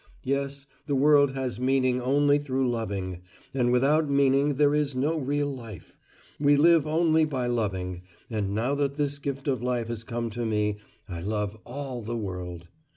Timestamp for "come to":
10.03-10.43